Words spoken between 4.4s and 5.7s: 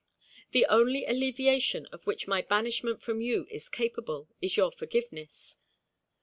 is your forgiveness.